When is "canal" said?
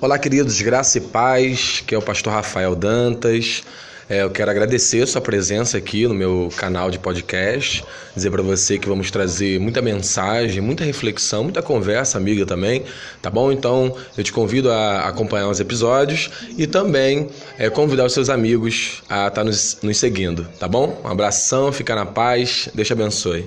6.56-6.90